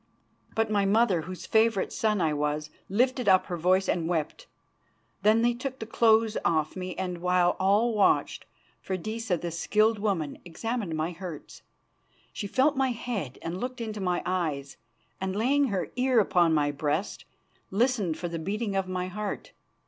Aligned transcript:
But 0.55 0.71
my 0.71 0.83
mother, 0.83 1.21
whose 1.21 1.45
favourite 1.45 1.93
son 1.93 2.21
I 2.21 2.33
was, 2.33 2.71
lifted 2.89 3.29
up 3.29 3.45
her 3.45 3.55
voice 3.55 3.87
and 3.87 4.07
wept. 4.09 4.47
Then 5.21 5.43
they 5.43 5.53
took 5.53 5.77
the 5.77 5.85
clothes 5.85 6.33
from 6.41 6.53
off 6.55 6.75
me, 6.75 6.95
and, 6.95 7.19
while 7.19 7.55
all 7.59 7.93
watched, 7.93 8.45
Freydisa, 8.81 9.37
the 9.37 9.51
skilled 9.51 9.99
woman, 9.99 10.39
examined 10.43 10.95
my 10.95 11.11
hurts. 11.11 11.61
She 12.33 12.47
felt 12.47 12.75
my 12.75 12.93
head 12.93 13.37
and 13.43 13.59
looked 13.61 13.79
into 13.79 14.01
my 14.01 14.23
eyes, 14.25 14.75
and 15.21 15.35
laying 15.35 15.67
her 15.67 15.91
ear 15.95 16.19
upon 16.19 16.51
my 16.51 16.71
breast, 16.71 17.25
listened 17.69 18.17
for 18.17 18.27
the 18.27 18.39
beating 18.39 18.75
of 18.75 18.87
my 18.87 19.07
heart. 19.07 19.51